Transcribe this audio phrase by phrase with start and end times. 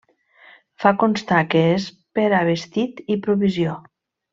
[0.83, 1.87] Fa constar que és
[2.21, 3.81] per a vestit i provisió.